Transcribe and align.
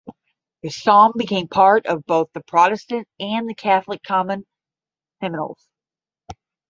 The 0.63 0.69
song 0.71 1.13
became 1.15 1.47
part 1.47 1.85
of 1.85 2.03
both 2.07 2.31
the 2.33 2.41
Protestant 2.41 3.07
and 3.19 3.47
the 3.47 3.53
Catholic 3.53 4.01
common 4.01 4.47
hymnals. 5.19 5.67